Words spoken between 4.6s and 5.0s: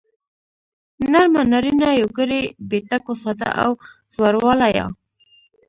يا